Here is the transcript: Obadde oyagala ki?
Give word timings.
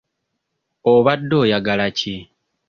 Obadde 0.91 1.35
oyagala 1.43 1.87
ki? 1.97 2.13